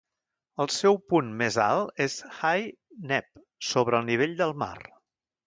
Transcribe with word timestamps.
El 0.63 0.69
seu 0.75 0.95
punt 1.13 1.29
més 1.41 1.59
alt 1.65 2.01
és 2.07 2.15
High 2.31 2.73
Neb 3.13 3.29
sobre 3.75 4.01
el 4.01 4.09
nivell 4.11 4.35
del 4.43 4.57
mar. 4.65 4.73